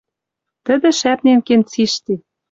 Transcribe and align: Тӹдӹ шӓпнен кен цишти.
Тӹдӹ 0.65 0.89
шӓпнен 0.99 1.39
кен 1.47 1.61
цишти. 1.69 2.13